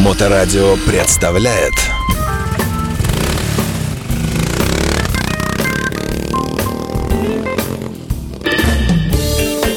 [0.00, 1.74] Моторадио представляет.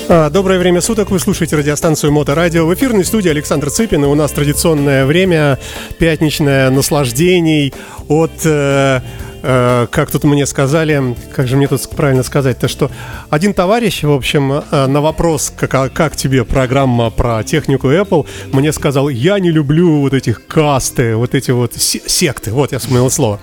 [0.08, 2.66] А, Доброе время суток, вы слушаете радиостанцию Моторадио.
[2.66, 5.60] В эфирной студии Александр Цыпин, и у нас традиционное время,
[6.00, 7.74] пятничное наслаждений
[8.08, 8.32] от...
[8.46, 9.02] э,
[9.44, 12.90] э, как тут мне сказали, как же мне тут правильно сказать-то, что
[13.30, 18.26] один товарищ, в общем, э, на вопрос, как, а как тебе программа про технику Apple,
[18.52, 22.80] мне сказал, я не люблю вот этих касты, вот эти вот се- секты, вот я
[22.80, 23.40] вспомнил слово.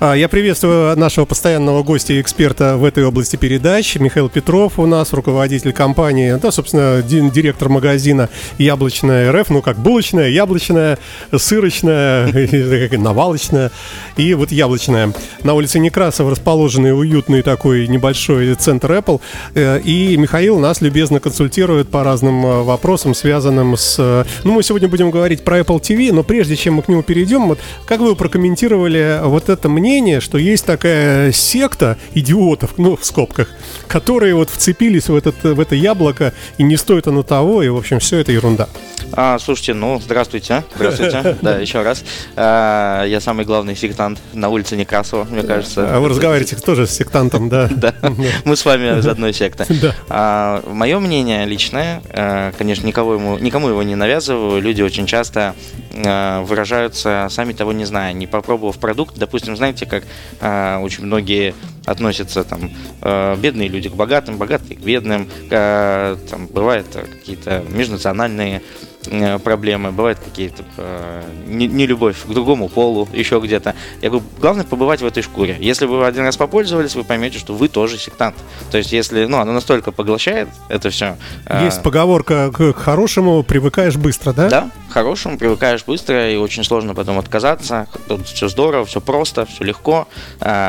[0.00, 3.96] А, Я приветствую нашего постоянного гостя и эксперта в этой области передач.
[3.96, 9.76] Михаил Петров у нас, руководитель компании, да, собственно, ди- директор магазина «Яблочная РФ», ну, как
[9.76, 10.98] булочная, яблочная,
[11.36, 12.28] сырочная,
[12.96, 13.72] навалочная
[14.16, 15.12] и вот яблочная.
[15.42, 19.20] На улице Некрасова расположенный уютный такой небольшой центр Apple.
[19.56, 23.96] Э, И Михаил нас любезно консультирует по разным э, вопросам, связанным с...
[23.98, 27.02] э, Ну, мы сегодня будем говорить про Apple TV, но прежде чем мы к нему
[27.02, 29.87] перейдем, вот как вы прокомментировали вот это мнение,
[30.20, 33.48] что есть такая секта идиотов, ну, в скобках,
[33.86, 37.76] которые вот вцепились в, этот, в это яблоко, и не стоит оно того, и, в
[37.76, 38.68] общем, все это ерунда.
[39.12, 40.64] А, слушайте, ну, здравствуйте.
[40.76, 41.36] Здравствуйте.
[41.40, 42.04] Да, еще раз.
[42.36, 45.88] А, Я самый главный сектант на улице Некрасова, мне кажется.
[45.96, 47.68] А вы разговариваете тоже с сектантом, да?
[47.78, 47.94] Да,
[48.44, 49.64] мы с вами из одной секты.
[49.80, 49.94] Да.
[50.08, 54.60] А, Мое мнение личное, э, конечно, никого ему, никому его не навязываю.
[54.60, 55.54] Люди очень часто
[56.02, 59.18] выражаются, сами того не зная, не попробовав продукт.
[59.18, 60.04] Допустим, знаете, как
[60.40, 61.54] э, очень многие
[61.88, 62.70] относятся там
[63.02, 68.62] э, бедные люди к богатым, богатые к бедным, э, там бывают э, какие-то межнациональные
[69.06, 73.74] э, проблемы, бывают какие-то э, не, не любовь к другому полу, еще где-то.
[74.02, 75.56] Я говорю, главное побывать в этой шкуре.
[75.60, 78.36] Если вы один раз попользовались, вы поймете, что вы тоже сектант.
[78.70, 81.16] То есть, если, ну, оно настолько поглощает это все.
[81.62, 84.48] Есть поговорка к к хорошему привыкаешь быстро, да?
[84.48, 87.86] Да, к хорошему привыкаешь быстро и очень сложно потом отказаться.
[88.08, 90.08] Тут все здорово, все просто, все легко,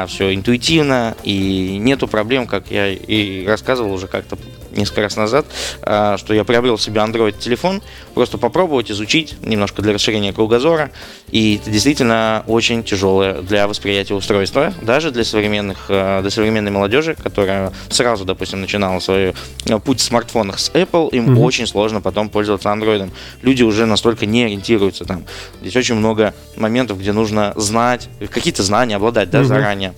[0.08, 4.38] все интуитивно и нету проблем, как я и рассказывал уже как-то
[4.72, 5.46] несколько раз назад,
[5.82, 7.82] а, что я приобрел себе Android телефон,
[8.14, 10.92] просто попробовать, изучить немножко для расширения кругозора.
[11.32, 17.16] И это действительно очень тяжелое для восприятия устройства, даже для современных, а, для современной молодежи,
[17.16, 19.34] которая сразу, допустим, начинала свой
[19.70, 21.40] а, путь в смартфонах с Apple, им Мгм.
[21.40, 23.10] очень сложно потом пользоваться Android.
[23.42, 25.26] Люди уже настолько не ориентируются там.
[25.62, 29.48] Здесь очень много моментов, где нужно знать, какие-то знания обладать, да, Мгм.
[29.48, 29.94] заранее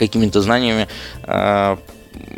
[0.00, 0.88] какими-то знаниями
[1.24, 1.76] э,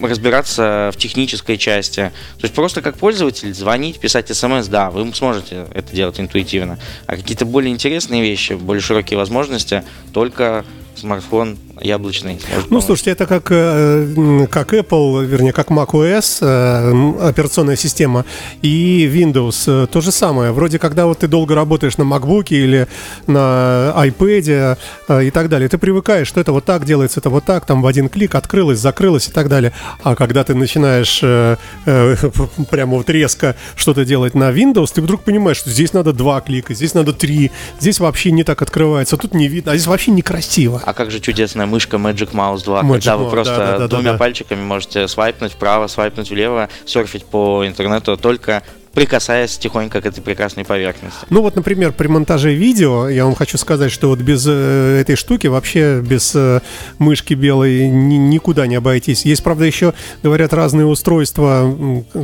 [0.00, 2.12] разбираться в технической части.
[2.38, 6.78] То есть просто как пользователь звонить, писать смс, да, вы сможете это делать интуитивно.
[7.06, 10.64] А какие-то более интересные вещи, более широкие возможности, только
[10.96, 12.38] смартфон яблочный.
[12.56, 12.84] Ну, помочь.
[12.84, 18.24] слушайте, это как, э, как Apple, вернее, как macOS, э, операционная система,
[18.62, 19.64] и Windows.
[19.66, 20.52] э, То же самое.
[20.52, 22.86] Вроде, когда вот ты долго работаешь на MacBook или
[23.26, 24.78] на iPad
[25.22, 27.86] и так далее, ты привыкаешь, что это вот так делается, это вот так, там в
[27.86, 29.72] один клик открылось, закрылось и так далее.
[30.02, 31.56] А когда ты начинаешь э,
[31.86, 32.16] э,
[32.70, 36.74] прямо вот резко что-то делать на Windows, ты вдруг понимаешь, что здесь надо два клика,
[36.74, 37.50] здесь надо три,
[37.80, 40.82] здесь вообще не так открывается, тут не видно, а здесь вообще некрасиво.
[40.84, 43.78] А как же чудесная мышка Magic Mouse 2, Magic когда вы Mouse, просто да, да,
[43.78, 44.18] да, двумя да.
[44.18, 48.62] пальчиками можете свайпнуть вправо, свайпнуть влево, серфить по интернету только
[48.94, 51.26] прикасаясь тихонько к этой прекрасной поверхности.
[51.30, 55.16] Ну вот, например, при монтаже видео, я вам хочу сказать, что вот без э, этой
[55.16, 56.60] штуки, вообще без э,
[56.98, 59.24] мышки белой ни- никуда не обойтись.
[59.24, 61.74] Есть, правда, еще, говорят, разные устройства,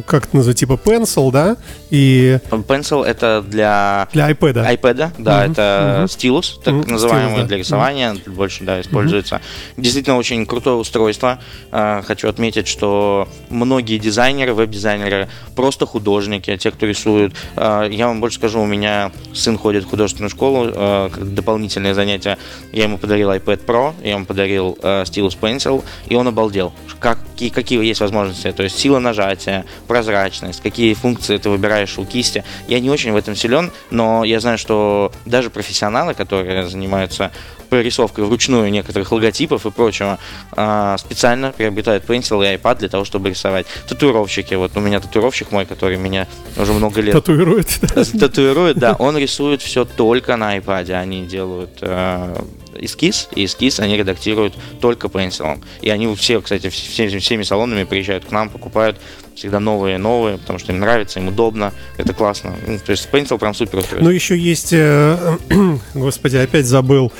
[0.06, 1.56] как это называется, типа Pencil, да,
[1.90, 4.76] и Pencil это для для iPad.
[4.78, 6.08] iPad, да, Мгм, это мгм.
[6.08, 7.46] стилус, так Мгм, называемый, стилус, да.
[7.48, 9.40] для рисования, больше, да, используется.
[9.78, 11.38] Действительно очень крутое устройство.
[11.72, 17.34] А, Хочу отметить, что многие дизайнеры, веб-дизайнеры, просто художники, те, кто рисуют.
[17.56, 21.94] А, Я вам больше скажу, у меня сын ходит в художественную школу, а, как дополнительное
[21.94, 22.38] занятие.
[22.72, 26.72] Я ему подарил iPad Pro, я ему подарил а, стилус Pencil, и он обалдел.
[27.00, 32.04] Как, какие, какие есть возможности, то есть сила нажатия, прозрачность, какие функции ты выбираешь у
[32.04, 32.44] кисти.
[32.66, 37.30] Я не очень в этом силен, но я знаю, что даже профессионалы, которые занимаются
[37.68, 40.18] прорисовкой вручную некоторых логотипов и прочего,
[40.50, 43.66] специально приобретают Pencil и iPad для того, чтобы рисовать.
[43.86, 46.26] Татуировщики, вот у меня татуировщик мой, который меня
[46.56, 47.78] уже много лет Татуирует.
[47.94, 48.04] да.
[48.18, 50.90] татуирует, да, он рисует все только на iPad.
[50.92, 52.36] Они делают э,
[52.78, 55.62] эскиз, и эскиз они редактируют только пенсилом.
[55.80, 58.96] И они все, кстати, все- всеми салонами приезжают к нам, покупают
[59.34, 62.54] всегда новые новые, потому что им нравится, им удобно, это классно.
[62.66, 64.04] Ну, то есть пенсил прям супер устройство.
[64.04, 65.36] Ну, еще есть, э,
[65.94, 67.12] господи, опять забыл,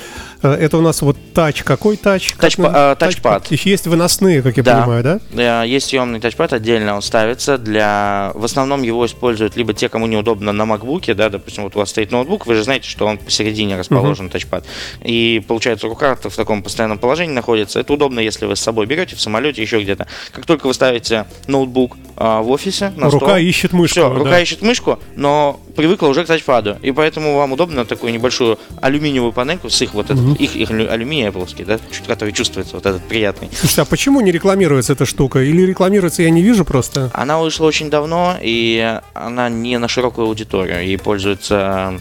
[0.47, 1.63] это у нас вот тач.
[1.63, 2.33] Какой тач?
[2.39, 3.51] Тач, Как э, тачпад.
[3.51, 4.81] Есть выносные, как я Да.
[4.81, 5.19] понимаю, да?
[5.31, 8.31] Да, Есть съемный тачпад отдельно, он ставится для...
[8.35, 11.89] В основном его используют либо те, кому неудобно на макбуке, да, допустим, вот у вас
[11.89, 14.65] стоит ноутбук, вы же знаете, что он посередине расположен, тачпад.
[15.03, 17.79] И получается, рука в таком постоянном положении находится.
[17.79, 20.07] Это удобно, если вы с собой берете в самолете, еще где-то.
[20.31, 23.93] Как только вы ставите ноутбук а, в офисе на Рука стол, ищет мышку.
[23.99, 24.15] Все, да.
[24.15, 26.77] рука ищет мышку, но привыкла уже к тачпаду.
[26.81, 30.89] И поэтому вам удобно такую небольшую алюминиевую панельку с их вот этот, их, их алю-
[30.91, 33.49] алюминий Apple, да, чуть- который чувствуется вот этот приятный.
[33.51, 35.39] Слушайте, а почему не рекламируется эта штука?
[35.39, 37.09] Или рекламируется, я не вижу просто.
[37.13, 40.83] Она вышла очень давно, и она не на широкую аудиторию.
[40.85, 41.99] Ей пользуется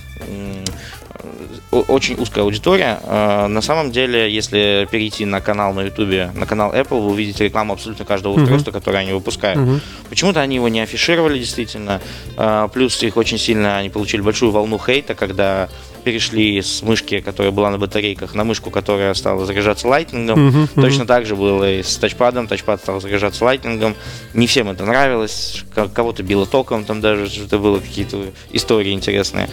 [1.71, 2.99] очень узкая аудитория.
[3.03, 7.45] Э, На самом деле, если перейти на канал на YouTube, на канал Apple, вы увидите
[7.45, 8.43] рекламу абсолютно каждого Мгм.
[8.45, 9.59] устройства, которое они выпускают.
[9.59, 9.81] Мгм.
[10.09, 12.01] Почему-то они его не афишировали действительно.
[12.37, 15.69] Э, Плюс их очень сильно, они получили большую волну хейта, когда
[16.09, 20.47] перешли с мышки, которая была на батарейках, на мышку, которая стала заряжаться лайтнингом.
[20.49, 20.69] Мгм.
[20.75, 22.47] Точно так же было и с тачпадом.
[22.49, 23.95] Тачпад стал заряжаться лайтнингом.
[24.33, 25.65] Не всем это нравилось.
[25.75, 28.17] Ко- Кого-то било током, там даже что-то было какие-то
[28.53, 29.51] истории интересные.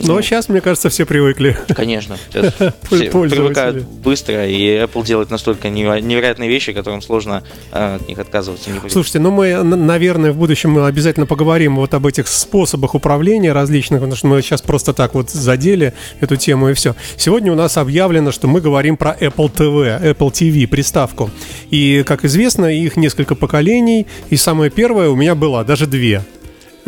[0.00, 1.56] Но сейчас, мне кажется, все привыкли.
[1.74, 2.16] Конечно.
[2.32, 7.42] Все привыкают быстро, и Apple делает настолько неверо- невероятные вещи, которым сложно
[7.72, 8.70] э, от них отказываться.
[8.70, 8.88] Не.
[8.90, 13.98] Слушайте, ну мы, наверное, в будущем мы обязательно поговорим вот об этих способах управления различных,
[14.00, 15.87] потому что мы сейчас просто так вот задели
[16.20, 16.94] эту тему и все.
[17.16, 21.30] Сегодня у нас объявлено, что мы говорим про Apple TV, Apple TV, приставку.
[21.70, 26.22] И, как известно, их несколько поколений, и самое первое у меня была, даже две.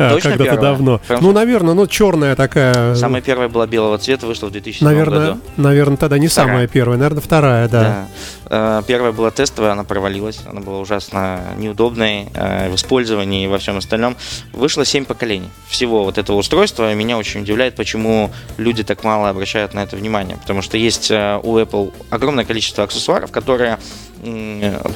[0.07, 0.71] А, Точно Когда-то первая?
[0.71, 1.01] давно.
[1.07, 2.95] Прям- Ну, наверное, ну, черная такая.
[2.95, 5.39] Самая первая была белого цвета, вышла в 2007 Наверное, году.
[5.57, 6.49] наверное, тогда не Вторая.
[6.51, 7.81] самая первая, наверное, вторая, да.
[7.81, 8.07] Да.
[8.53, 10.39] Э, Первая была тестовая, она провалилась.
[10.45, 14.17] Она была ужасно неудобной э, в использовании и во всем остальном.
[14.51, 16.91] Вышло 7 поколений всего вот этого устройства.
[16.91, 20.35] И меня очень удивляет, почему люди так мало обращают на это внимание.
[20.37, 23.77] Потому что есть э, у Apple огромное количество аксессуаров, которые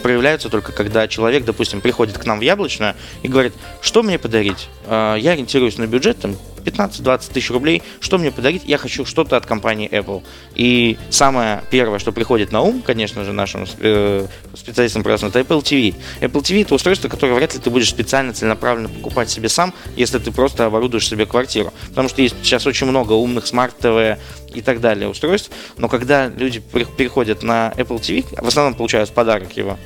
[0.03, 4.69] проявляются только когда человек, допустим, приходит к нам в яблочную и говорит, что мне подарить?
[4.85, 8.63] Э, Я ориентируюсь на бюджет, там, 15-20 тысяч рублей, что мне подарить?
[8.65, 10.23] Я хочу что-то от компании Apple.
[10.55, 15.61] И самое первое, что приходит на ум, конечно же, нашим э, специалистам просто, это Apple
[15.61, 15.95] TV.
[16.21, 20.19] Apple TV это устройство, которое вряд ли ты будешь специально, целенаправленно покупать себе сам, если
[20.19, 21.73] ты просто оборудуешь себе квартиру.
[21.89, 24.19] Потому что есть сейчас очень много умных смарт-ТВ
[24.53, 29.55] и так далее устройств, но когда люди переходят на Apple TV, в основном получают подарок
[29.57, 29.77] его,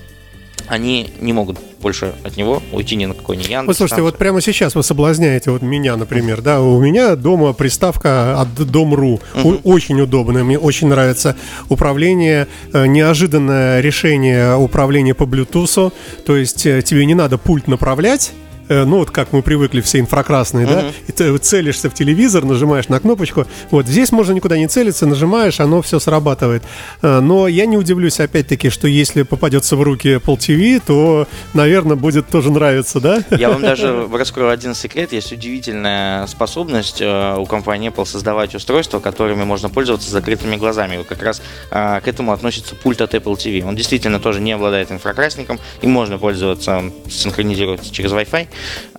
[0.67, 3.67] они не могут больше от него уйти ни на какой ни Яндекс.
[3.67, 8.39] Вот слушайте, вот прямо сейчас вы соблазняете вот меня, например, да, у меня дома приставка
[8.39, 11.35] от Дом.ру, О- очень удобная, мне очень нравится
[11.69, 15.91] управление, э, неожиданное решение управления по Bluetooth,
[16.25, 18.31] то есть э, тебе не надо пульт направлять,
[18.69, 22.99] ну вот как мы привыкли все инфракрасные, да, и ты целишься в телевизор, нажимаешь на
[22.99, 26.63] кнопочку, вот здесь можно никуда не целиться, нажимаешь, оно все срабатывает.
[27.01, 31.95] Э, Но я не удивлюсь опять-таки, что если попадется в руки Apple TV, то, наверное,
[31.95, 33.23] будет тоже нравиться, да?
[33.31, 35.13] Я вам даже раскрою один секрет.
[35.13, 40.97] Есть удивительная способность э, у компании Apple создавать устройства, которыми можно пользоваться закрытыми глазами.
[40.97, 41.41] Вот как раз
[41.71, 43.67] э, к этому относится пульт от Apple TV.
[43.67, 48.47] Он действительно тоже не обладает инфракрасником, им можно пользоваться, он синхронизируется через Wi-Fi.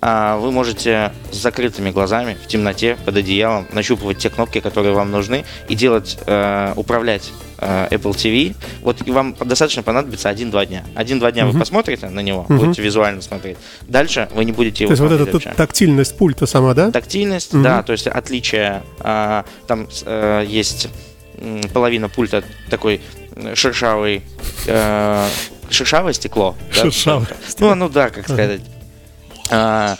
[0.01, 5.11] А Вы можете с закрытыми глазами в темноте под одеялом нащупывать те кнопки, которые вам
[5.11, 8.55] нужны, и делать, э, управлять э, Apple TV.
[8.81, 10.83] Вот и вам достаточно понадобится один-два дня.
[10.95, 12.57] Один-два дня вы посмотрите на него, Мгм.
[12.57, 13.57] будете визуально смотреть.
[13.83, 15.53] Дальше вы не будете его То есть вот эта вообще.
[15.55, 16.89] тактильность пульта сама, да?
[16.91, 17.63] Тактильность, Мгм.
[17.63, 20.87] да, то есть отличие, а, там э, есть
[21.73, 23.01] половина пульта такой
[23.53, 24.23] шершавый,
[24.67, 25.27] э,
[25.69, 26.55] шершавое стекло.
[26.75, 26.81] да?
[26.83, 27.27] Шершавое
[27.59, 28.61] Ну, ну да, как сказать.
[29.51, 29.97] А,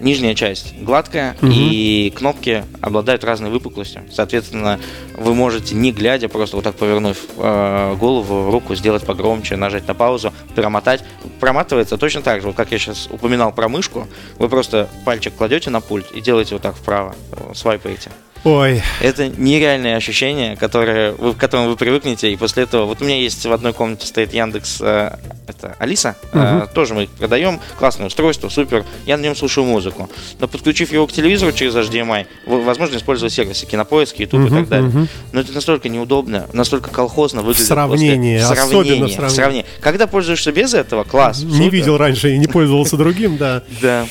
[0.00, 1.52] Нижняя часть гладкая, Мгм.
[1.54, 4.02] и кнопки обладают разной выпуклостью.
[4.12, 4.80] Соответственно,
[5.16, 9.94] вы можете, не глядя, просто вот так повернув э, голову, руку, сделать погромче, нажать на
[9.94, 11.04] паузу, перемотать.
[11.38, 14.08] Проматывается точно так же, вот как я сейчас упоминал про мышку.
[14.38, 18.10] Вы просто пальчик кладете на пульт и делаете вот так вправо, э, свайпаете.
[18.44, 22.84] Ой, Это нереальное ощущение, которое вы, к которому вы привыкнете, и после этого...
[22.84, 25.16] Вот у меня есть в одной комнате стоит Яндекс, э,
[25.48, 26.68] это Алиса, э, Мгм.
[26.74, 30.10] тоже мы их продаем, классное устройство, супер, я на нем слушаю музыку.
[30.40, 34.68] Но подключив его к телевизору через HDMI, возможно использовать сервисы Кинопоиск, YouTube и Мгм, так
[34.68, 34.88] далее.
[34.90, 35.08] мгм.
[35.32, 37.66] Но это настолько неудобно, настолько колхозно выглядит.
[37.66, 38.52] сравнении, после...
[38.60, 39.34] особенно в Сравнение, сравнении.
[39.36, 39.66] сравнение.
[39.80, 41.42] Когда пользуешься без этого, класс.
[41.42, 41.70] не супер.
[41.70, 43.62] видел раньше и не пользовался другим, да.
[43.80, 44.06] Да.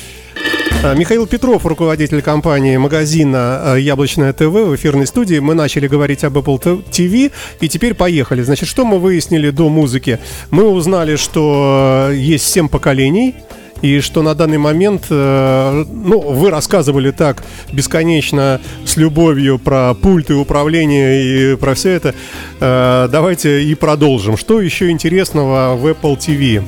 [0.85, 5.39] А, Михаил Петров, руководитель компании магазина э, «Яблочная ТВ» в эфирной студии.
[5.39, 8.41] Мы начали говорить об Apple TV, и теперь поехали.
[8.41, 10.19] Значит, что мы выяснили до музыки?
[10.51, 13.33] Мы узнали, что э, есть 7 поколений,
[13.81, 20.33] и что на данный момент, э, ну, вы рассказывали так бесконечно с любовью про пульты
[20.33, 22.13] управления и про все это.
[22.59, 24.35] Э, давайте и продолжим.
[24.35, 26.61] Что еще интересного в Apple TV?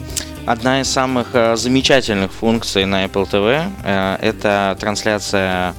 [0.46, 5.74] Одна из самых э, замечательных функций на Apple TV э, это трансляция,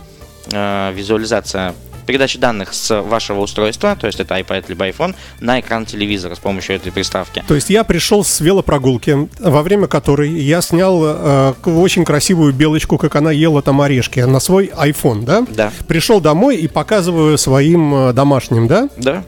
[0.51, 5.87] э, визуализация передачи данных с вашего устройства, то есть это iPad либо iPhone, на экран
[5.87, 7.45] телевизора с помощью этой приставки.
[7.47, 12.99] То есть я пришел с велопрогулки, во время которой я снял э, очень красивую белочку,
[12.99, 15.47] как она ела там орешки, на свой iPhone, да?
[15.49, 15.73] Да.
[15.87, 18.89] Пришел домой и показываю своим домашним, да?
[18.97, 19.25] Да.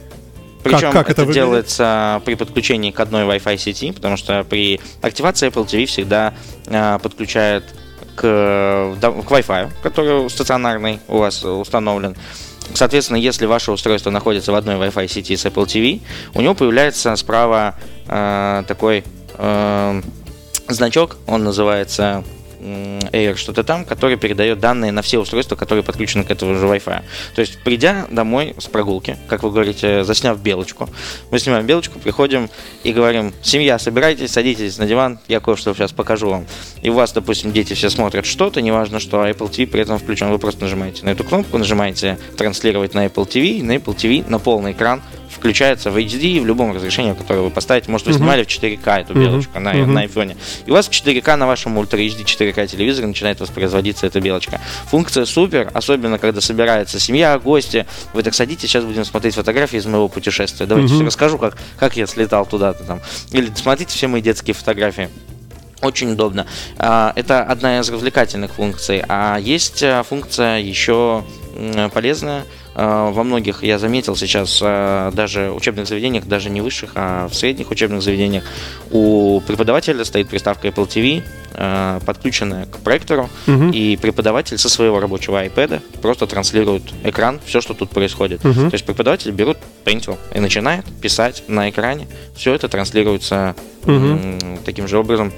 [0.70, 1.44] Причем Как- как это это, выглядит?
[1.44, 6.34] делается при подключении к одной Wi-Fi сети, потому что при активации Apple TV всегда
[6.66, 7.64] э, подключает
[8.16, 12.16] к, э, к Wi-Fi, который стационарный у вас установлен.
[12.74, 16.00] Соответственно, если ваше устройство находится в одной Wi-Fi сети с Apple TV,
[16.34, 17.74] у него появляется справа
[18.06, 19.04] э, такой
[19.38, 20.02] э,
[20.68, 22.24] значок, он называется
[22.60, 27.02] Air что-то там, который передает данные на все устройства, которые подключены к этому же Wi-Fi.
[27.34, 30.88] То есть, придя домой с прогулки, как вы говорите, засняв белочку,
[31.30, 32.50] мы снимаем белочку, приходим
[32.82, 36.46] и говорим, семья, собирайтесь, садитесь на диван, я кое-что сейчас покажу вам.
[36.82, 39.98] И у вас, допустим, дети все смотрят что-то, неважно что, а Apple TV при этом
[39.98, 43.94] включен, вы просто нажимаете на эту кнопку, нажимаете транслировать на Apple TV, и на Apple
[43.94, 47.90] TV на полный экран включается в HD в любом разрешении, которое вы поставите.
[47.90, 50.36] Может, вы снимали в 4К эту белочку на, на iPhone.
[50.66, 54.60] И у вас в 4К на вашем Ultra HD 4К телевизоре начинает воспроизводиться эта белочка.
[54.90, 57.86] Функция супер, особенно когда собирается семья, гости.
[58.12, 60.66] Вы так садитесь, сейчас будем смотреть фотографии из моего путешествия.
[60.66, 61.06] Давайте Мгм.
[61.06, 63.00] расскажу, как, как я слетал туда-то там.
[63.32, 65.08] Или смотрите все мои детские фотографии.
[65.80, 66.46] Очень удобно.
[66.78, 69.02] А, Это одна из развлекательных функций.
[69.08, 71.24] А есть а, функция еще
[71.92, 72.44] полезная.
[72.74, 77.34] А, Во многих, я заметил сейчас, а, даже учебных заведениях, даже не высших, а в
[77.34, 78.44] средних учебных заведениях,
[78.90, 81.22] у преподавателя стоит приставка Apple TV,
[81.54, 83.70] а, подключенная к проектору, Мгм.
[83.70, 88.44] и преподаватель со своего рабочего iPad просто транслирует экран, все, что тут происходит.
[88.44, 88.70] Мгм.
[88.70, 92.06] То есть преподаватель берет Painter и начинает писать на экране.
[92.36, 93.56] Все это транслируется
[93.86, 95.32] м, таким же образом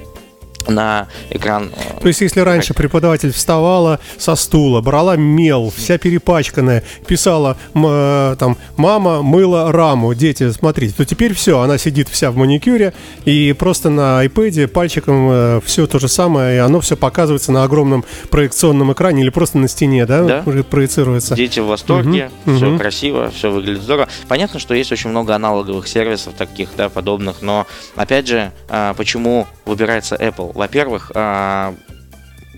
[0.68, 1.70] на экран.
[1.74, 8.36] э, То есть, если раньше преподаватель вставала со стула, брала мел, вся перепачканная, писала э,
[8.38, 12.92] там «мама мыла раму, дети, смотрите», то теперь все, она сидит вся в маникюре,
[13.24, 18.04] и просто на iPad пальчиком все то же самое, и оно все показывается на огромном
[18.30, 20.42] проекционном экране или просто на стене, да, Да.
[20.46, 21.34] уже проецируется.
[21.34, 22.78] Дети в восторге, Мгм, все мгм.
[22.78, 24.08] красиво, все выглядит здорово.
[24.28, 29.46] Понятно, что есть очень много аналоговых сервисов таких, да, подобных, но опять же, а, почему
[29.64, 30.49] выбирается Apple?
[30.54, 31.74] Во-первых, а,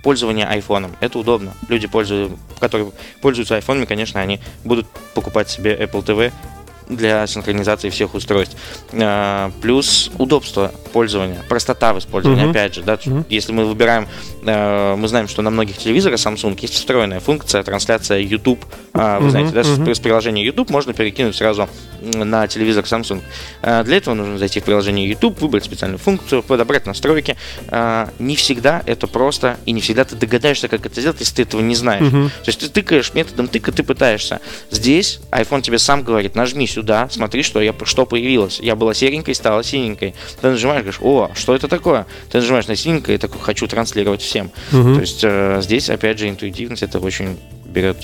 [0.02, 0.96] пользование айфоном.
[1.00, 1.52] Это удобно.
[1.68, 1.88] Люди,
[2.58, 6.32] которые пользуются айфонами, конечно, они будут покупать себе Apple TV
[6.96, 8.56] для синхронизации всех устройств.
[8.92, 12.50] А, Плюс удобство пользования, простота в использовании, Мгм.
[12.50, 13.24] опять же, да, Мгм.
[13.28, 14.06] если мы выбираем,
[14.44, 19.22] э, мы знаем, что на многих телевизорах Samsung есть встроенная функция трансляция YouTube, А, вы
[19.22, 19.94] Мгм, знаете, да, с- мгм.
[19.94, 21.66] с приложения YouTube можно перекинуть сразу
[22.02, 23.22] на телевизор Samsung.
[23.62, 27.36] А, Для этого нужно зайти в приложение YouTube, выбрать специальную функцию, подобрать настройки.
[28.18, 31.60] Не всегда это просто, и не всегда ты догадаешься, как это сделать, если ты этого
[31.62, 32.02] не знаешь.
[32.02, 32.28] Мгм.
[32.28, 34.40] То есть ты тыкаешь методом тыка, ты пытаешься.
[34.70, 38.60] Здесь iPhone тебе сам говорит, нажми сюда, смотри, что, я, что появилось.
[38.60, 40.14] Я была серенькой, стала синенькой.
[40.40, 42.06] Ты нажимаешь, говоришь, о, что это такое?
[42.30, 44.50] Ты нажимаешь на синенькое и такой, хочу транслировать всем.
[44.70, 44.94] Мгм.
[44.94, 47.96] То есть э, здесь, опять же, интуитивность это очень берет.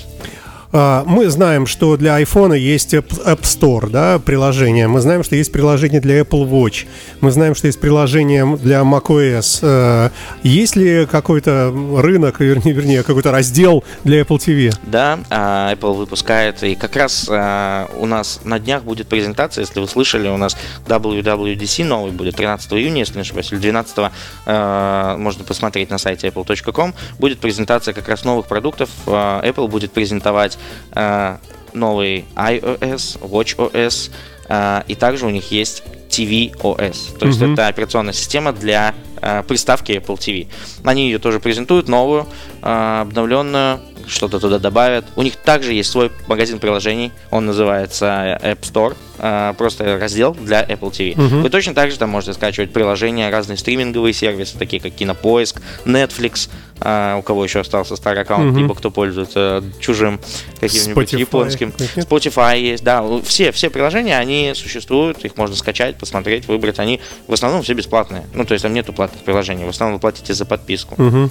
[0.70, 4.87] А, Мы знаем, что для айфона есть App Store, да, приложение.
[4.87, 6.87] Мы знаем, что есть приложение для Apple Watch.
[7.20, 9.60] Мы знаем, что есть приложение для macOS.
[9.62, 10.10] Э,
[10.42, 14.75] Есть ли какой-то рынок, вернее, вернее, какой-то раздел для Apple TV?
[14.82, 19.80] Да, а, Apple выпускает, и как раз а, у нас на днях будет презентация, если
[19.80, 20.56] вы слышали, у нас
[20.87, 24.10] WWDC новый будет 13 июня, если не ошибаюсь, или 12
[24.46, 30.57] а, можно посмотреть на сайте apple.com, будет презентация как раз новых продуктов, Apple будет презентовать
[30.92, 31.38] а,
[31.72, 34.10] новый iOS, WatchOS,
[34.48, 37.52] а, и также у них есть tvOS, то есть Мгм.
[37.52, 40.46] это операционная система для а, приставки Apple TV.
[40.84, 42.26] Они ее тоже презентуют, новую,
[42.62, 45.04] а, обновленную, что-то туда добавят.
[45.16, 50.62] У них также есть свой магазин приложений, он называется App Store, а, просто раздел для
[50.64, 51.14] Apple TV.
[51.20, 51.42] Мгм.
[51.42, 56.48] Вы точно так же там можете скачивать приложения, разные стриминговые сервисы, такие как Кинопоиск, Netflix,
[56.80, 58.58] а, у кого еще остался старый аккаунт, Мгм.
[58.58, 60.20] либо кто пользуется чужим
[60.61, 61.18] каким-нибудь Spotify.
[61.18, 61.73] японским.
[61.78, 62.06] Нет?
[62.08, 67.32] Spotify есть, да, все, все приложения, они существуют, их можно скачать, посмотреть, выбрать, они в
[67.32, 70.44] основном все бесплатные, ну, то есть там нету платных приложений, в основном вы платите за
[70.44, 70.94] подписку.
[71.00, 71.30] Мгм.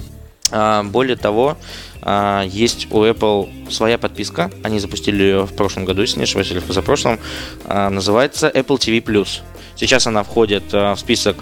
[0.49, 1.57] А, Более того,
[2.01, 4.49] а, есть у Apple своя подписка.
[4.63, 7.19] Они запустили ее в прошлом году, если не ошибаюсь, или позапрошлом.
[7.65, 9.41] А, Называется Apple TV Plus.
[9.75, 11.35] Сейчас она входит а, в список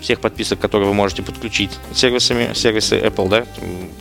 [0.00, 3.44] всех подписок, которые вы можете подключить сервисами, сервисы Apple, да,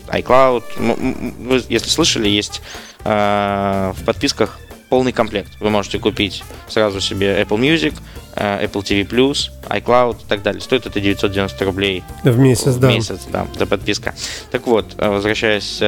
[0.08, 0.64] iCloud.
[0.78, 2.62] Вы, если слышали, есть
[3.04, 4.60] э, в подписках
[4.90, 5.52] полный комплект.
[5.60, 7.94] Вы можете купить сразу себе Apple Music,
[8.36, 10.60] э, Apple TV+, iCloud и так далее.
[10.60, 12.88] Стоит это 990 рублей в месяц, в да.
[12.90, 14.16] месяц, да, за подписка.
[14.50, 15.80] Так вот, э, возвращаясь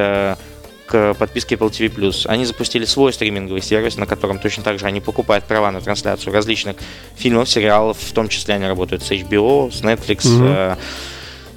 [0.86, 2.26] к подписке Apple TV+.
[2.26, 6.32] Они запустили свой стриминговый сервис, на котором точно так же они покупают права на трансляцию
[6.32, 6.76] различных
[7.16, 10.18] фильмов, сериалов, в том числе они работают с HBO, с Netflix.
[10.22, 10.78] Mm-hmm.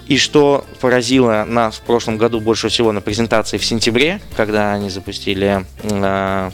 [0.08, 4.90] И что поразило нас в прошлом году больше всего на презентации в сентябре, когда они
[4.90, 6.52] запустили э,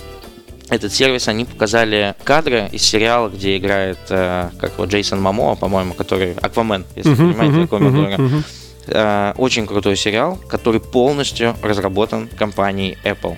[0.69, 5.93] этот сервис, они показали кадры из сериала, где играет, э, как вот Джейсон Мамо, по-моему,
[5.93, 8.43] который Аквамен, если uh-huh, понимаете, uh-huh, uh-huh, uh-huh.
[8.87, 13.37] Э, очень крутой сериал, который полностью разработан компанией Apple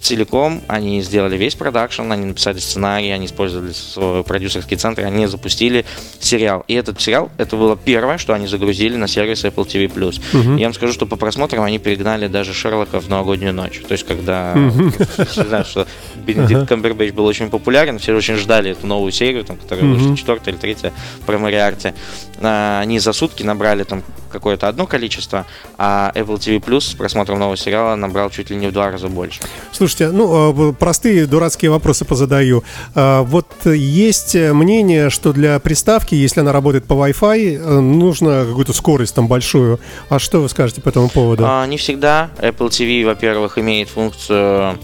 [0.00, 5.84] целиком, они сделали весь продакшн, они написали сценарий, они использовали свой продюсерский центр, они запустили
[6.20, 6.64] сериал.
[6.68, 9.88] И этот сериал, это было первое, что они загрузили на сервис Apple TV+.
[9.88, 10.56] Угу.
[10.56, 13.80] Я вам скажу, что по просмотрам они перегнали даже Шерлока в новогоднюю ночь.
[13.86, 14.54] То есть, когда
[15.28, 19.56] все знают, что Бенедикт Камбербэтч был очень популярен, все очень ждали эту новую серию, там,
[19.56, 20.92] которая вышла четвертая или третья
[21.26, 21.92] про Мариарти.
[22.40, 27.38] А, они за сутки набрали там какое-то одно количество, а Apple TV Plus с просмотром
[27.38, 29.40] нового сериала набрал чуть ли не в два раза больше.
[29.72, 32.64] Слушайте, ну, а, простые дурацкие вопросы позадаю.
[32.94, 38.72] А, вот есть мнение, что для приставки, если она работает по Wi-Fi, э, нужно какую-то
[38.72, 39.80] скорость там большую.
[40.08, 41.44] А что вы скажете по этому поводу?
[41.46, 42.30] А, не всегда.
[42.38, 44.78] Apple TV, во-первых, имеет функцию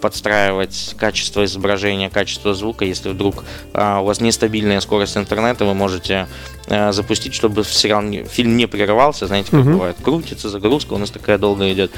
[0.00, 2.84] подстраивать качество изображения, качество звука.
[2.84, 6.28] Если вдруг а, у вас нестабильная скорость интернета, вы можете
[6.68, 9.26] а, запустить, чтобы сериал, фильм не прерывался.
[9.26, 9.72] Знаете, как uh-huh.
[9.72, 11.90] бывает, крутится загрузка, у нас такая долгая идет.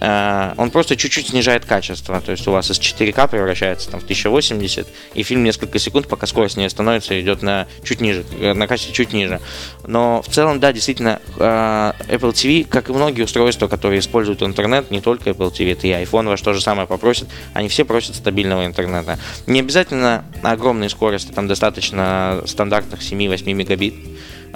[0.00, 2.20] Э, он просто чуть-чуть снижает качество.
[2.20, 6.26] То есть у вас из 4К превращается там, в 1080, и фильм несколько секунд, пока
[6.26, 9.40] скорость не остановится, идет на чуть ниже, э, на качестве чуть ниже.
[9.86, 14.90] Но в целом, да, действительно, э, Apple TV, как и многие устройства, которые используют интернет,
[14.90, 18.16] не только Apple TV, это и iPhone ваш то же самое попросит, они все просят
[18.16, 19.18] стабильного интернета.
[19.46, 23.94] Не обязательно огромные скорости, там достаточно стандартных 7-8 мегабит.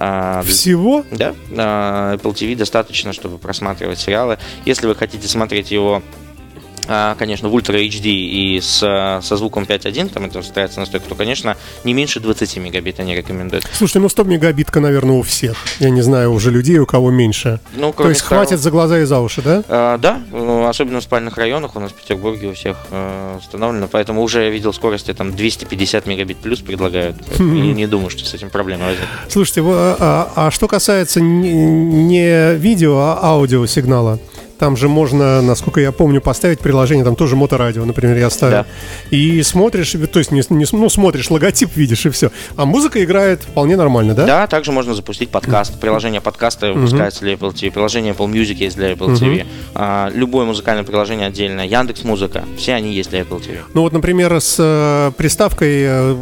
[0.02, 1.04] А, Всего?
[1.11, 1.35] Да.
[1.50, 4.38] Apple TV достаточно, чтобы просматривать сериалы.
[4.64, 6.29] Если вы хотите смотреть его а,
[7.18, 8.78] конечно, в Ultra HD и с,
[9.23, 13.64] со звуком 5.1, там это ставится настойка, то, конечно, не меньше 20 мегабит они рекомендуют.
[13.73, 15.56] Слушайте, ну 100 мегабитка, наверное, у всех.
[15.78, 17.60] Я не знаю уже людей, у кого меньше.
[17.75, 18.47] Ну, то есть второго...
[18.47, 19.62] хватит за глаза и за уши, да?
[19.69, 23.88] А, да, ну, особенно в спальных районах у нас в Петербурге у всех а, установлено,
[23.88, 27.17] поэтому уже я видел скорости там 250 мегабит плюс предлагают.
[27.38, 29.08] И не думаю, что с этим проблема возникнет.
[29.28, 29.97] Слушайте, а,
[30.36, 34.19] а, а что касается не, не видео, а аудио сигнала,
[34.60, 38.58] там же можно, насколько я помню, поставить приложение, там тоже моторадио, например, я ставлю.
[38.58, 38.66] Да.
[39.16, 42.30] И смотришь, то есть не, не, ну, смотришь, логотип видишь и все.
[42.56, 44.26] А музыка играет вполне нормально, да?
[44.26, 45.80] Да, также можно запустить подкаст.
[45.80, 47.70] Приложение подкаста выпускается для Apple TV.
[47.70, 49.46] Приложение Apple Music есть для Apple TV.
[49.75, 51.66] А, любое музыкальное приложение отдельно.
[51.66, 52.44] Яндекс Музыка.
[52.58, 53.60] Все они есть для Apple TV.
[53.73, 56.16] Ну вот, например, с э, приставкой э,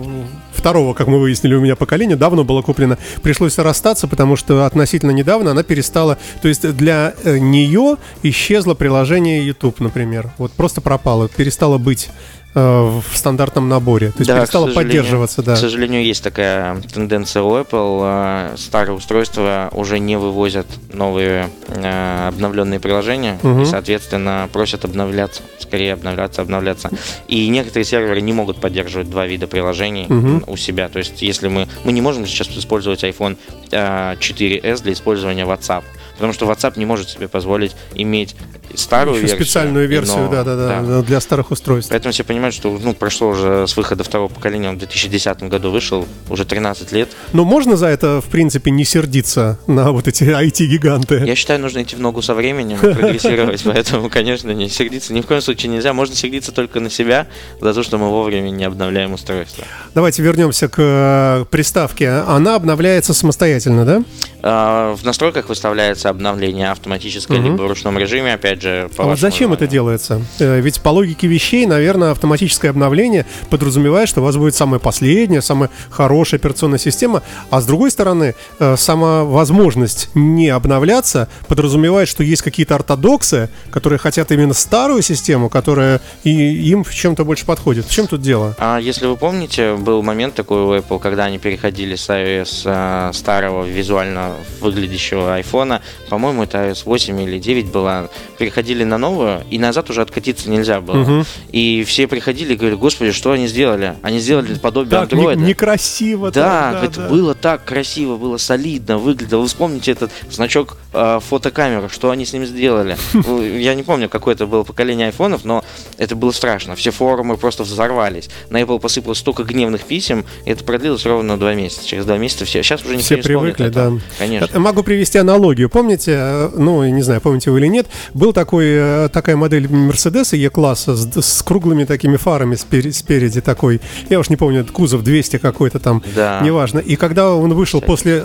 [0.58, 2.98] второго, как мы выяснили, у меня поколения давно было куплено.
[3.22, 6.18] Пришлось расстаться, потому что относительно недавно она перестала...
[6.42, 10.32] То есть для э, нее исчезло приложение YouTube, например.
[10.38, 12.10] Вот просто пропало, перестало быть.
[12.58, 14.08] Э, в стандартном наборе.
[14.08, 15.54] То есть да, перестало поддерживаться, да.
[15.54, 18.52] К сожалению, есть такая тенденция у Apple.
[18.52, 23.62] Э, старые устройства уже не вывозят новые э, обновленные приложения угу.
[23.62, 26.90] и, соответственно, просят обновляться, скорее обновляться, обновляться.
[27.28, 30.52] И некоторые серверы не могут поддерживать два вида приложений угу.
[30.52, 30.88] у себя.
[30.88, 33.36] То есть, если мы мы не можем сейчас использовать iPhone
[33.70, 35.84] 4s для использования WhatsApp
[36.18, 38.34] потому что WhatsApp не может себе позволить иметь
[38.74, 39.44] старую Еще версию.
[39.44, 41.90] специальную версию, да, да, да, да, для старых устройств.
[41.90, 45.70] Поэтому все понимают, что ну, прошло уже с выхода второго поколения, он в 2010 году
[45.70, 47.08] вышел, уже 13 лет.
[47.32, 51.22] Но можно за это, в принципе, не сердиться на вот эти IT-гиганты?
[51.24, 55.26] Я считаю, нужно идти в ногу со временем, прогрессировать, поэтому, конечно, не сердиться ни в
[55.26, 55.92] коем случае нельзя.
[55.92, 57.26] Можно сердиться только на себя
[57.60, 59.64] за то, что мы вовремя не обновляем устройство.
[59.94, 62.10] Давайте вернемся к э, приставке.
[62.10, 64.02] Она обновляется самостоятельно, да?
[64.42, 67.46] А, в настройках выставляется обновление автоматическое, угу.
[67.46, 68.90] либо в ручном режиме, опять же.
[68.96, 70.22] По а вот зачем это делается?
[70.38, 75.42] Э, ведь по логике вещей, наверное, автоматическое обновление подразумевает, что у вас будет самая последняя,
[75.42, 82.22] самая хорошая операционная система, а с другой стороны, э, сама возможность не обновляться подразумевает, что
[82.22, 87.86] есть какие-то ортодоксы, которые хотят именно старую систему, которая и им в чем-то больше подходит.
[87.86, 88.54] В чем тут дело?
[88.58, 93.12] А если вы помните, был момент такой у Apple, когда они переходили с iOS э,
[93.12, 98.08] старого визуально выглядящего айфона по-моему, это iOS 8 или 9 была,
[98.38, 100.96] переходили на новую, и назад уже откатиться нельзя было.
[100.96, 101.24] Мгм.
[101.52, 103.94] И все приходили и говорили, господи, что они сделали?
[104.02, 105.42] Они сделали подобие Так не- андроида.
[105.42, 106.30] некрасиво.
[106.30, 109.40] Да, так, это было так красиво, было солидно, выглядело.
[109.42, 112.96] Вы вспомните этот значок э, фотокамеры, что они с ним сделали.
[113.14, 115.64] Ну, Я не помню, какое это было поколение айфонов, но
[115.98, 116.74] это было страшно.
[116.76, 118.28] Все форумы просто взорвались.
[118.50, 121.86] На Apple посыпалось столько гневных писем, и это продлилось ровно два месяца.
[121.86, 122.62] Через два месяца все.
[122.62, 123.90] Сейчас уже Все не привыкли, этого.
[123.98, 124.02] да.
[124.18, 124.48] Конечно.
[124.54, 125.68] Э, Могу привести аналогию.
[125.68, 130.36] Помните, э, ну, не знаю, помните вы или нет, был такой, э, такая модель Мерседеса
[130.36, 133.80] Е-класса с, с круглыми такими фарами спери- спереди такой.
[134.08, 136.40] Я уж не помню, это кузов 200 какой-то там, Да.
[136.42, 136.78] неважно.
[136.78, 138.24] И когда он вышел после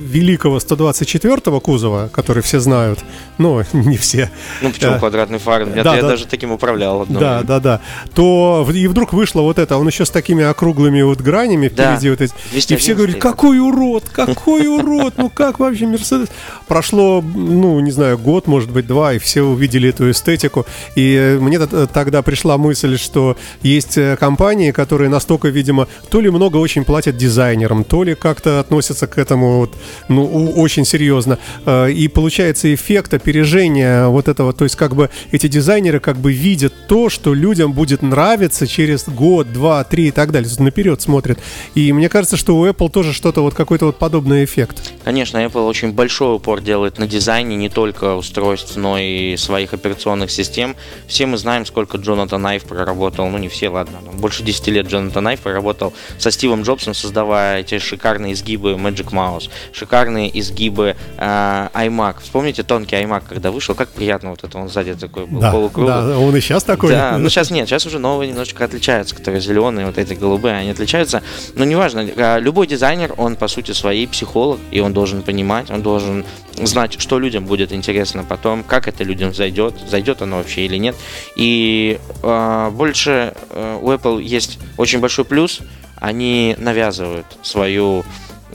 [0.00, 3.00] великого 124-го кузова, который все знают,
[3.38, 4.30] ну, не все,
[4.62, 5.68] Ну почему э, квадратный фар?
[5.74, 6.08] Я, да, я да.
[6.08, 7.02] даже таким управлял.
[7.02, 7.44] одно Да, время.
[7.46, 7.80] да, да.
[8.14, 11.96] То и вдруг вышло вот это, он еще с такими округлыми вот гранями Да.
[11.96, 12.32] впереди вот эти.
[12.32, 13.28] И 211 все говорили, это.
[13.28, 16.28] какой урод, какой урод, ну как вообще Мерседес?
[16.68, 20.66] Прошло, ну, не знаю, год, может быть, два, и все увидели эту эстетику.
[20.94, 26.20] И э, мне т- тогда пришла мысль, что есть э, компании, которые настолько, видимо, то
[26.20, 29.74] ли много очень платят дизайнерам, то ли как-то относятся к этому вот,
[30.08, 31.38] ну, очень серьезно.
[31.66, 36.32] Э, И получается эффект опережения вот этого, то есть как бы эти дизайнеры как бы
[36.32, 41.38] видят то, что людям будет нравиться через год, два, три и так далее, наперед смотрят.
[41.74, 44.92] И мне кажется, что у Apple тоже что-то вот какой-то вот подобный эффект.
[45.04, 50.30] Конечно, Apple очень большой упор делает на дизайне не только устройств, но и своих операционных
[50.30, 50.74] систем.
[51.06, 54.86] Все мы знаем, сколько Джонатан Айв проработал, ну не все, ладно, но больше 10 лет
[54.86, 61.68] Джонатан Айв проработал со Стивом Джобсом, создавая эти шикарные изгибы Magic Mouse, шикарные изгибы э,
[61.86, 62.16] iMac.
[62.22, 65.94] Вспомните тонкий iMac, когда вышел, как приятно вот это, он сзади такой был Да, полукруглый.
[65.94, 66.90] да, он и сейчас такой.
[66.90, 70.70] Да, ну сейчас нет, сейчас уже новые немножечко отличаются, которые зеленые, вот эти голубые, они
[70.70, 71.22] отличаются.
[71.54, 75.82] Но неважно, а, любой дизайнер, он по сути своей психолог, и он должен понимать, он
[75.82, 80.76] должен знать, что людям будет интересно потом, как это людям зайдет, зайдет оно вообще или
[80.76, 80.94] нет.
[81.36, 85.60] И а, больше а, у Apple есть очень большой плюс,
[85.96, 88.04] они навязывают свою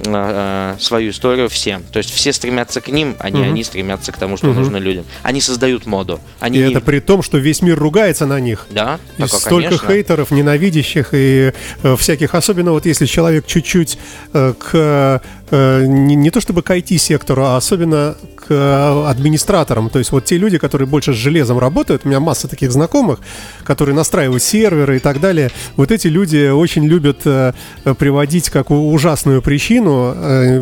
[0.05, 1.83] э, свою историю всем.
[1.91, 3.49] То есть все стремятся к ним, а не Мгм.
[3.49, 4.55] они стремятся к тому, что Мгм.
[4.59, 5.05] нужно людям.
[5.23, 6.19] Они создают моду.
[6.39, 8.67] Они И не- это при том, что весь мир ругается на них.
[8.69, 9.87] Да, И так, а, столько конечно.
[9.87, 13.97] хейтеров, ненавидящих и э, всяких, особенно вот если человек чуть-чуть
[14.33, 18.15] э, к э, не, не то чтобы к IT-сектору, а особенно
[18.49, 19.89] к э, администраторам.
[19.89, 23.19] То есть вот те люди, которые больше с железом работают, у меня масса таких знакомых,
[23.63, 25.51] которые настраивают серверы и так далее.
[25.75, 27.53] Вот эти люди очень любят э,
[27.99, 30.59] приводить как ужасную причину э,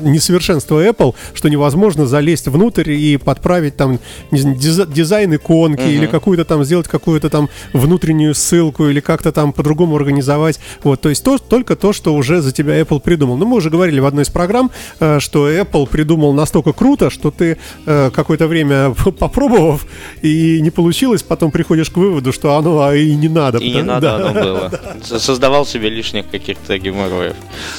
[0.00, 3.98] несовершенство Apple, что невозможно залезть внутрь и подправить там
[4.30, 5.90] дизайн иконки Мгм.
[5.90, 10.60] или какую-то там сделать какую-то там внутреннюю ссылку или как-то там по-другому организовать.
[10.84, 13.36] Вот, то есть то, только то, что уже за тебя Apple придумал.
[13.36, 14.70] Ну, мы уже говорили в одной из программ,
[15.18, 19.86] что Apple придумал настолько круто, что ты э, какое-то время попробовав
[20.22, 23.58] и не получилось, потом приходишь к выводу, что оно а, и не надо.
[23.58, 24.16] И не надо да.
[24.16, 24.80] оно было.
[25.02, 27.34] С- Создавал себе лишних каких-то геморроев.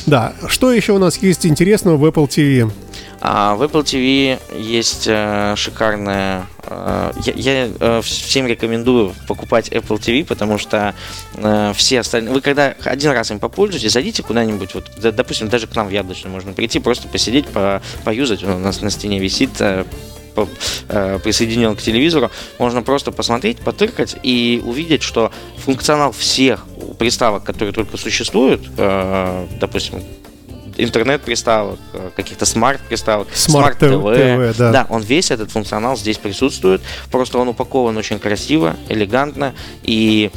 [0.05, 0.33] Да.
[0.47, 2.71] Что еще у нас есть интересного в Apple TV?
[3.19, 6.45] А в Apple TV есть э, шикарная...
[6.63, 10.93] э, я я, э, всем рекомендую покупать Apple TV, потому что
[11.75, 12.33] все остальные...
[12.33, 16.33] Вы когда один раз им попользуетесь, зайдите куда-нибудь, вот, допустим, даже к нам в Яблочную
[16.33, 19.85] можно прийти, просто посидеть, по, поюзать, он у нас на стене висит, э,
[21.23, 26.65] присоединен к телевизору, можно просто посмотреть, потыркать и увидеть, что функционал всех
[26.99, 30.03] приставок, которые только существуют, допустим,
[30.77, 34.87] интернет-приставок, э, каких-то смарт-приставок, смарт-ТВ, TV, да.
[34.89, 40.31] он весь этот функционал здесь присутствует, просто он упакован очень красиво, элегантно, и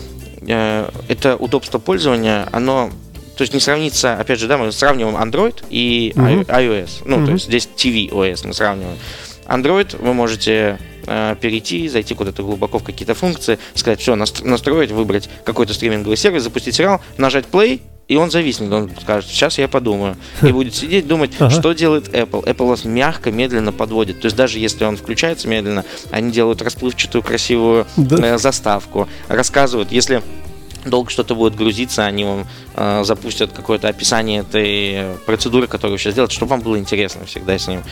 [0.47, 2.91] э, это удобство пользования, оно
[3.37, 7.03] то есть не сравнится, опять же, да, мы сравниваем Android и i- iOS.
[7.07, 7.27] Ну, Мгм.
[7.27, 8.99] то есть здесь TV OS мы сравниваем.
[9.47, 15.31] Android вы можете э, перейти, зайти куда-то глубоко в какие-то функции, сказать, все, настроить, выбрать
[15.45, 18.73] какой-то стриминговый сервис, запустить сериал, нажать play, и он зависнет.
[18.73, 20.17] Он скажет, сейчас я подумаю.
[20.43, 21.51] И будет сидеть, думать, Ага.
[21.51, 22.45] что делает Apple.
[22.45, 24.21] Apple вас мягко, медленно подводит.
[24.21, 28.35] То есть даже если он включается медленно, они делают расплывчатую, красивую Да.
[28.35, 29.09] э, заставку.
[29.29, 30.23] Рассказывают, если
[30.85, 36.35] долго что-то будет грузиться, они вам э, запустят какое-то описание этой процедуры, которую сейчас делаете,
[36.35, 37.85] чтобы вам было интересно всегда с ним.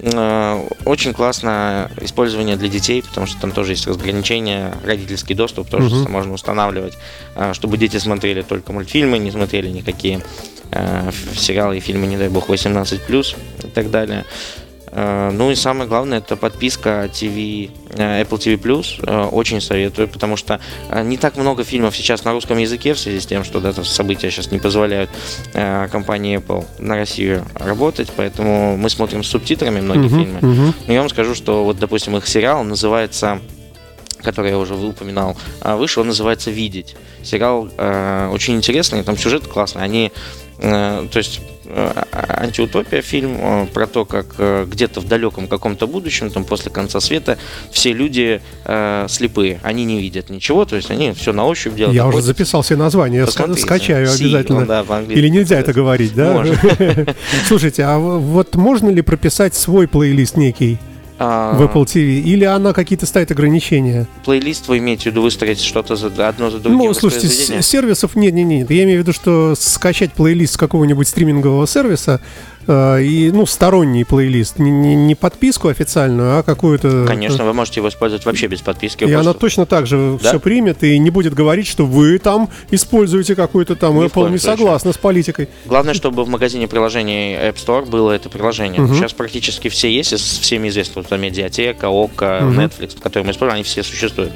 [0.00, 5.94] Э, Очень классно использование для детей, потому что там тоже есть разграничение, родительский доступ тоже
[5.94, 6.12] Мгм.
[6.12, 6.94] можно устанавливать,
[7.34, 10.20] э, чтобы дети смотрели только мультфильмы, не смотрели никакие
[10.70, 13.34] э, сериалы и фильмы, не дай бог, 18+,
[13.64, 14.24] и так далее.
[14.92, 19.00] Э, ну и самое главное, это подписка TV, э, Apple TV Plus.
[19.02, 20.60] Э, очень советую, потому что
[21.02, 24.30] не так много фильмов сейчас на русском языке в связи с тем, что это события
[24.30, 25.10] сейчас не позволяют
[25.90, 30.38] компании Apple на Россию работать, поэтому мы смотрим с субтитрами многие uh-huh, фильмы.
[30.40, 30.74] Uh-huh.
[30.86, 33.40] Но я вам скажу, что вот, допустим, их сериал называется
[34.22, 36.96] который я уже упоминал, вышел, он называется «Видеть».
[37.22, 39.82] Сериал э, очень интересный, там сюжет классный.
[39.82, 40.12] Они,
[40.58, 41.40] то есть
[41.70, 46.70] Э, антиутопия фильм э, про то, как э, где-то в далеком каком-то будущем, там после
[46.70, 47.36] конца света,
[47.70, 51.94] все люди э, слепые, они не видят ничего, то есть они все на ощупь делают.
[51.94, 53.60] Я уже записал все названия, Посмотрите.
[53.60, 54.64] скачаю обязательно.
[54.64, 56.42] да, Или нельзя это говорить, да?
[57.46, 60.78] Слушайте, а вот можно ли прописать свой плейлист некий?
[61.18, 61.54] А...
[61.54, 62.20] в Apple TV?
[62.20, 64.06] Или она какие-то ставит ограничения?
[64.24, 66.78] Плейлист вы имеете в виду выстроить что-то за одно за другим?
[66.78, 67.28] Ну, слушайте,
[67.62, 68.70] сервисов нет, нет, нет.
[68.70, 72.20] Я имею в виду, что скачать плейлист с какого-нибудь стримингового сервиса
[72.68, 77.06] и, ну, сторонний плейлист, не, не, не подписку официальную, а какую-то...
[77.06, 79.04] Конечно, вы можете его использовать вообще без подписки.
[79.04, 79.20] И просто...
[79.20, 80.28] она точно так же да?
[80.28, 84.38] все примет и не будет говорить, что вы там используете какую-то там Ни Apple не
[84.38, 85.48] согласна с политикой.
[85.64, 88.82] Главное, чтобы в магазине приложений App Store было это приложение.
[88.82, 88.94] Угу.
[88.94, 92.60] Сейчас практически все есть, всеми известно, вот, медиатека, ОККО, угу.
[92.60, 94.32] Netflix, которые мы используем, они все существуют.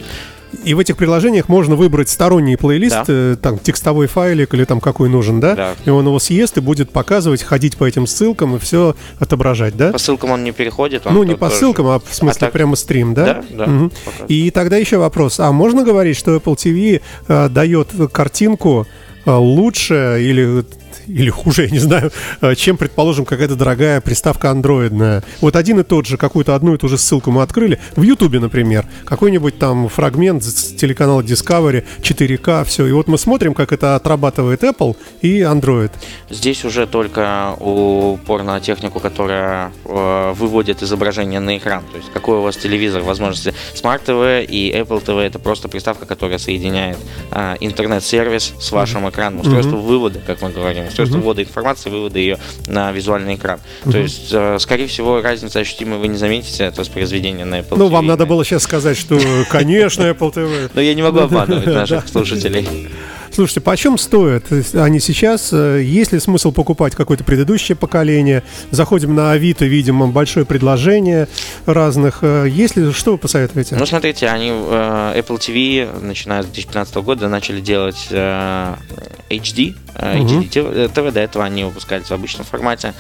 [0.65, 3.05] И в этих приложениях можно выбрать сторонний плейлист, да.
[3.09, 5.55] э, там текстовой файлик или там какой нужен, да?
[5.55, 5.75] да?
[5.85, 9.93] И он его съест и будет показывать, ходить по этим ссылкам и все отображать, да?
[9.93, 11.07] По ссылкам он не переходит.
[11.07, 11.61] Он ну, не по тоже...
[11.61, 12.53] ссылкам, а в смысле а так...
[12.53, 13.43] прямо стрим, да?
[13.51, 13.73] Да, да.
[13.73, 13.93] Угу.
[14.29, 15.41] И тогда еще вопрос.
[15.41, 18.87] А можно говорить, что Apple TV э, дает картинку
[19.25, 20.65] э, лучше или
[21.07, 22.11] или хуже, я не знаю,
[22.41, 25.23] э, чем, предположим, какая-то дорогая приставка андроидная.
[25.41, 27.79] Вот один и тот же, какую-то одну и ту же ссылку мы открыли.
[27.97, 32.87] В Ютубе, например, какой-нибудь там фрагмент с телеканала Discovery, 4К, все.
[32.87, 35.91] И вот мы смотрим, как это отрабатывает Apple и Android.
[36.31, 41.83] Здесь уже только упор на технику, которая э, выводит изображение на экран.
[41.91, 46.07] То есть какой у вас телевизор, возможности Smart TV и Apple TV это просто приставка,
[46.07, 46.99] которая соединяет
[47.31, 49.87] э, интернет-сервис с вашим экраном, устройство mm-hmm.
[49.87, 51.23] вывода, как мы говорим, устройство uh-huh.
[51.23, 53.59] ввода информации, вывода ее на визуальный экран.
[53.85, 53.93] Uh-huh.
[53.93, 57.87] То есть, э, скорее всего, разница ощутимая вы не заметите от воспроизведения на Apple Ну,
[57.87, 57.91] TV.
[57.91, 59.19] вам надо было сейчас сказать, что,
[59.51, 60.71] конечно, Apple TV.
[60.75, 62.89] Но я не могу обманывать наших слушателей.
[63.35, 65.55] Слушайте, почем стоят они сейчас?
[65.55, 68.43] Э, есть ли смысл покупать какое-то предыдущее поколение?
[68.71, 71.29] Заходим на Авито, видим большое предложение
[71.65, 72.19] разных.
[72.21, 73.77] Э, есть ли, что вы посоветуете?
[73.77, 81.21] Ну, смотрите, они Apple TV, начиная с 2015 года, начали делать HD, HD ТВ, до
[81.21, 82.93] этого они выпускались в обычном формате.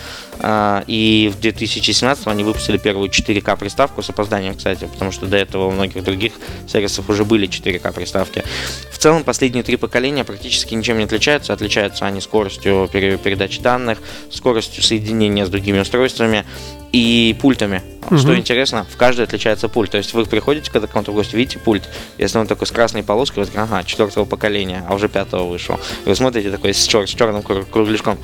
[0.86, 5.66] И в 2017 они выпустили первую 4К приставку с опозданием, кстати, потому что до этого
[5.66, 6.32] у многих других
[6.66, 8.42] сервисов уже были 4К приставки.
[8.90, 11.52] В целом последние три поколения практически ничем не отличаются.
[11.52, 13.98] Отличаются они скоростью передачи данных,
[14.30, 16.44] скоростью соединения с другими устройствами
[16.92, 17.82] и пультами.
[18.06, 18.18] Угу.
[18.18, 19.90] Что интересно, в каждой отличается пульт.
[19.90, 22.70] То есть вы приходите когда к кому-то в гости, видите пульт, если он такой с
[22.70, 25.78] красной полоской, вы такой, ага, четвертого поколения, а уже пятого вышел.
[26.04, 28.18] Вы смотрите такой с, чер- с черным кругляшком.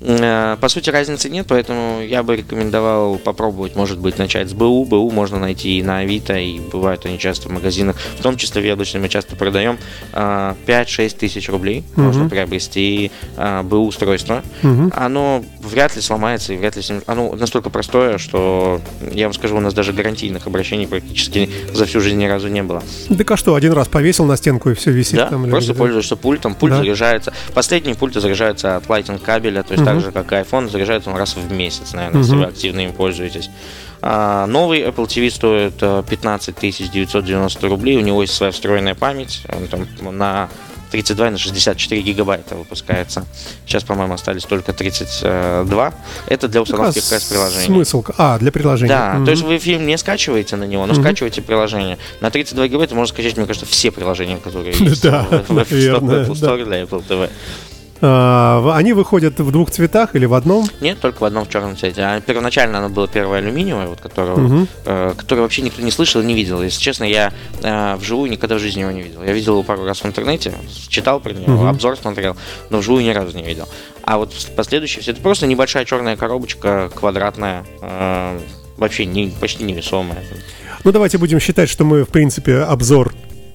[0.00, 4.84] Э, по сути, разницы нет, поэтому я бы рекомендовал попробовать, может быть, начать с БУ.
[4.84, 7.96] БУ можно найти и на Авито, и бывают они часто в магазинах.
[8.18, 9.78] В том числе в Яблочной мы часто продаем
[10.12, 11.84] 5-6 э, тысяч рублей.
[11.92, 12.02] Угу.
[12.02, 14.42] Можно приобрести э, БУ устройство.
[14.62, 14.92] Угу.
[14.94, 16.82] Оно вряд ли сломается и вряд ли...
[17.06, 18.80] Оно настолько простое, что
[19.12, 22.62] я вам скажу, у нас даже гарантийных обращений практически за всю жизнь ни разу не
[22.62, 22.82] было.
[23.16, 25.48] Так а что, один раз повесил на стенку и все висит да, там?
[25.48, 25.78] просто или...
[25.78, 26.78] пользуешься пультом, пульт да.
[26.78, 27.32] заряжается.
[27.54, 29.90] Последние пульты заряжаются от Lightning кабеля, то есть угу.
[29.90, 32.26] так же, как и iPhone, заряжается он раз в месяц, наверное, угу.
[32.26, 33.50] если вы активно им пользуетесь.
[34.02, 36.54] А, новый Apple TV стоит 15
[36.90, 39.86] 990 рублей, у него есть своя встроенная память, он там
[40.18, 40.48] на
[40.94, 43.26] 32 на 64 гигабайта выпускается.
[43.66, 45.94] Сейчас, по-моему, остались только 32.
[46.28, 47.66] Это для установки как раз приложения.
[47.66, 48.04] Смысл?
[48.16, 48.88] А, для приложения.
[48.88, 49.24] Да, mm-hmm.
[49.24, 51.00] то есть вы фильм не скачиваете на него, но mm-hmm.
[51.00, 51.98] скачиваете приложение.
[52.20, 56.82] На 32 гигабайта можно скачать, мне кажется, все приложения, которые есть в App Store для
[56.82, 57.28] Apple TV.
[58.06, 60.66] А, они выходят в двух цветах или в одном?
[60.82, 62.02] Нет, только в одном в черном цвете.
[62.02, 64.66] А первоначально оно было первое алюминиевое, вот, которого, угу.
[64.84, 66.62] э, которое вообще никто не слышал и не видел.
[66.62, 69.22] Если честно, я э, вживую никогда в жизни его не видел.
[69.22, 70.52] Я видел его пару раз в интернете,
[70.88, 71.66] читал про него, угу.
[71.66, 72.36] обзор смотрел,
[72.68, 73.66] но вживую ни разу не видел.
[74.02, 78.38] А вот последующие все это просто небольшая черная коробочка, квадратная, э,
[78.76, 80.22] вообще не, почти невесомая.
[80.84, 83.14] Ну давайте будем считать, что мы в принципе обзор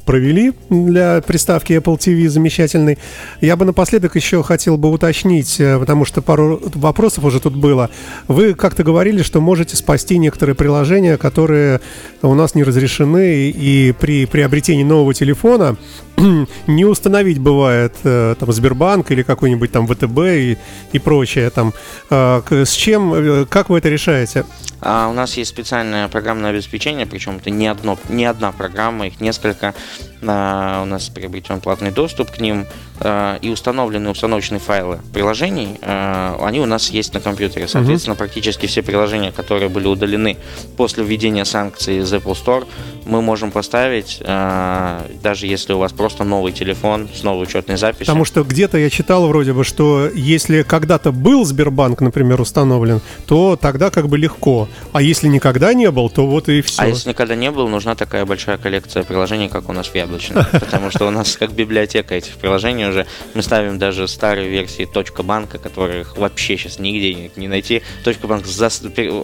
[0.09, 2.97] провели для приставки Apple TV замечательный.
[3.41, 7.91] Я бы напоследок еще хотел бы уточнить, э, потому что пару вопросов уже тут было.
[8.27, 11.79] Вы как-то говорили, что можете спасти некоторые приложения, которые
[12.23, 15.77] у нас не разрешены, и при приобретении нового телефона
[16.67, 20.57] не установить бывает э, там Сбербанк или какой-нибудь там ВТБ и,
[20.91, 21.73] и прочее там.
[22.09, 24.45] Э, с чем, э, как вы это решаете?
[24.81, 29.19] А у нас есть специальное программное обеспечение, причем это не, одно, не одна программа, их
[29.19, 29.73] несколько.
[30.21, 32.65] А, у нас приобретен платный доступ к ним
[33.01, 37.67] и установлены установочные файлы приложений, а, они у нас есть на компьютере.
[37.67, 38.19] Соответственно, угу.
[38.19, 40.37] практически все приложения, которые были удалены
[40.77, 42.65] после введения санкций из Apple Store,
[43.05, 48.05] мы можем поставить, а, даже если у вас просто новый телефон с новой учетной записью.
[48.05, 53.55] Потому что где-то я читал вроде бы, что если когда-то был Сбербанк, например, установлен, то
[53.55, 54.67] тогда как бы легко.
[54.93, 56.81] А если никогда не был, то вот и все.
[56.81, 60.45] А если никогда не был, нужна такая большая коллекция приложений, как у нас в Яблочном.
[60.51, 63.07] Потому что у нас как библиотека этих приложений уже.
[63.33, 67.81] Мы ставим даже старые версии точка банка, которых вообще сейчас нигде не найти.
[68.03, 68.45] Точка банк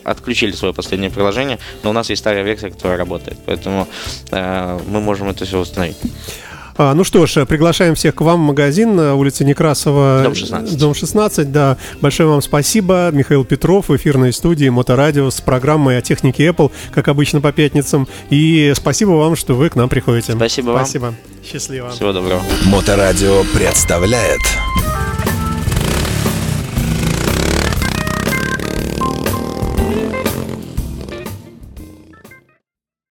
[0.04, 3.38] отключили свое последнее приложение, но у нас есть старая версия, которая работает.
[3.46, 3.88] Поэтому
[4.32, 5.98] э, мы можем это все установить.
[6.78, 10.22] А, ну что ж, приглашаем всех к вам в магазин на улице Некрасова.
[10.24, 10.78] Дом 16.
[10.78, 11.78] Дом 16, да.
[12.02, 13.12] Большое вам спасибо.
[13.12, 18.08] Михаил Петров в эфирной студии Моторадио с программой о технике Apple, как обычно по пятницам.
[18.30, 20.34] И спасибо вам, что вы к нам приходите.
[20.34, 20.86] Спасибо вам.
[20.86, 21.14] Спасибо.
[21.50, 21.92] Счастливо.
[21.92, 22.42] Всего доброго.
[22.66, 24.42] Моторадио представляет